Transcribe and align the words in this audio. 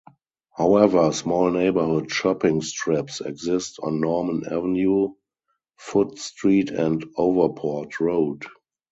However, 0.57 1.11
small 1.11 1.51
neighbourhood 1.51 2.09
shopping 2.11 2.63
strips 2.63 3.21
exist 3.21 3.77
on 3.83 4.01
Norman 4.01 4.43
Avenue, 4.49 5.09
Foot 5.77 6.17
Street 6.17 6.71
and 6.71 7.05
Overport 7.19 7.99
Road. 7.99 8.43